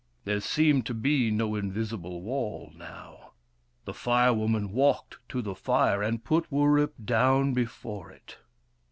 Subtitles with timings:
[0.25, 3.33] There seemed to be no invisible wall now:
[3.85, 8.39] the Fire Woman walked to the fire, and put Wurip down before it.